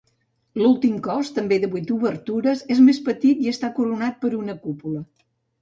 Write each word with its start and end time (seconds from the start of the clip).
L'últim 0.61 0.95
cos, 1.07 1.29
també 1.35 1.59
de 1.65 1.69
vuit 1.75 1.93
obertures, 1.97 2.65
és 2.77 2.83
més 2.89 3.03
petit 3.11 3.47
i 3.47 3.55
està 3.55 3.73
coronat 3.81 4.21
per 4.25 4.37
una 4.43 4.61
cúpula. 4.65 5.07